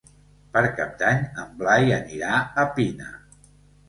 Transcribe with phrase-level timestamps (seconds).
[0.53, 2.31] Per Cap d'Any en Blai anirà
[2.63, 3.11] a Pina.